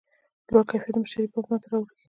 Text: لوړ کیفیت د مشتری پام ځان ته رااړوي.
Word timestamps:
لوړ 0.51 0.63
کیفیت 0.69 0.93
د 0.95 0.97
مشتری 1.03 1.27
پام 1.33 1.45
ځان 1.49 1.59
ته 1.61 1.67
رااړوي. 1.71 1.93